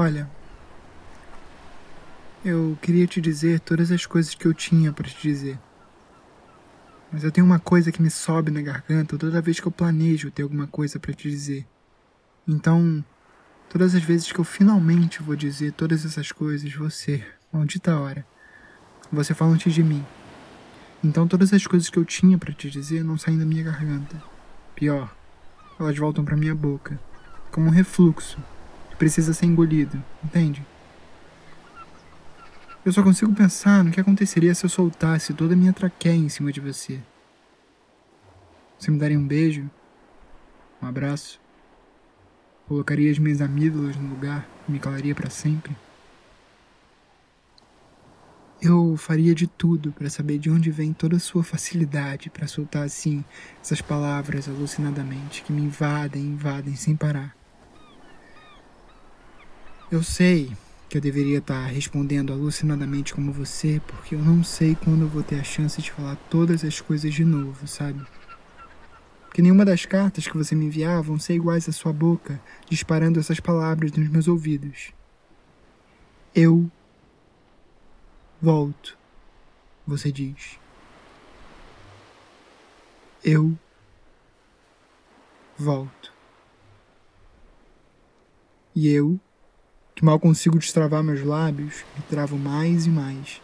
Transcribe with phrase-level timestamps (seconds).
[0.00, 0.30] Olha,
[2.44, 5.58] eu queria te dizer todas as coisas que eu tinha para te dizer.
[7.10, 10.30] Mas eu tenho uma coisa que me sobe na garganta toda vez que eu planejo
[10.30, 11.66] ter alguma coisa para te dizer.
[12.46, 13.04] Então,
[13.68, 18.24] todas as vezes que eu finalmente vou dizer todas essas coisas, você, maldita hora,
[19.10, 20.06] você fala antes de mim.
[21.02, 24.22] Então todas as coisas que eu tinha para te dizer não saem da minha garganta.
[24.76, 25.12] Pior,
[25.76, 27.00] elas voltam para minha boca,
[27.50, 28.38] como um refluxo
[28.98, 30.66] precisa ser engolido, entende?
[32.84, 36.28] Eu só consigo pensar no que aconteceria se eu soltasse toda a minha traqueia em
[36.28, 37.00] cima de você.
[38.78, 39.70] Você me daria um beijo?
[40.82, 41.40] Um abraço?
[42.66, 45.76] Colocaria as minhas amígdalas no lugar e me calaria para sempre?
[48.60, 52.84] Eu faria de tudo para saber de onde vem toda a sua facilidade para soltar
[52.84, 53.24] assim
[53.60, 57.36] essas palavras alucinadamente que me invadem, invadem sem parar.
[59.90, 60.54] Eu sei
[60.86, 65.22] que eu deveria estar respondendo alucinadamente como você, porque eu não sei quando eu vou
[65.22, 68.06] ter a chance de falar todas as coisas de novo, sabe?
[69.24, 73.18] Porque nenhuma das cartas que você me enviar vão ser iguais à sua boca, disparando
[73.18, 74.92] essas palavras nos meus ouvidos.
[76.34, 76.70] Eu
[78.42, 78.98] volto,
[79.86, 80.58] você diz.
[83.24, 83.58] Eu
[85.56, 86.12] volto.
[88.74, 89.18] E eu
[89.98, 93.42] que mal consigo destravar meus lábios, me travo mais e mais,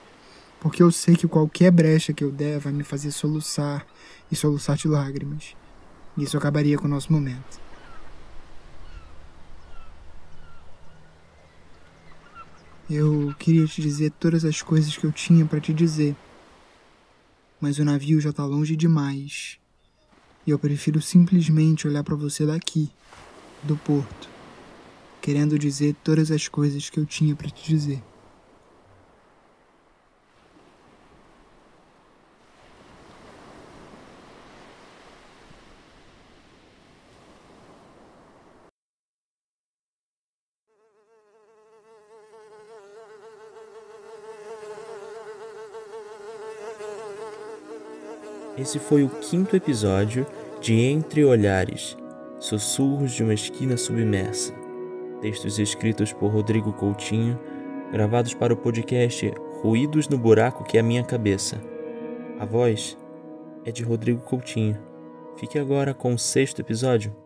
[0.61, 3.85] porque eu sei que qualquer brecha que eu der vai me fazer soluçar
[4.31, 5.57] e soluçar de lágrimas.
[6.17, 7.61] E isso acabaria com o nosso momento.
[12.89, 16.15] Eu queria te dizer todas as coisas que eu tinha para te dizer,
[17.61, 19.59] mas o navio já está longe demais.
[20.47, 22.93] E eu prefiro simplesmente olhar para você daqui,
[23.65, 24.34] do porto
[25.25, 28.03] querendo dizer todas as coisas que eu tinha para te dizer.
[48.59, 50.27] Esse foi o quinto episódio
[50.61, 51.97] de Entre Olhares
[52.39, 54.64] Sussurros de uma Esquina Submersa
[55.25, 57.41] textos escritos por Rodrigo Coutinho,
[57.91, 61.59] gravados para o podcast Ruídos no Buraco que é a Minha Cabeça.
[62.39, 62.95] A voz
[63.65, 64.79] é de Rodrigo Coutinho.
[65.39, 67.24] Fique agora com o sexto episódio.